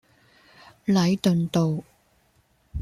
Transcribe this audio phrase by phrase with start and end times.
[0.87, 1.83] 禮頓道